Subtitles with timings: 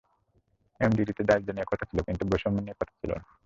[0.79, 3.23] এমডিজিতে দারিদ্র্য নিয়ে কথা ছিল, কিন্তু বৈষম্য নিয়ে কথা ছিল না।